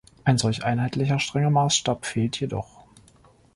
Ein 0.23 0.39
solch 0.39 0.63
einheitlicher 0.63 1.19
strenger 1.19 1.51
Maßstab 1.51 2.07
fehlt 2.07 2.39
jedoch. 2.39 2.85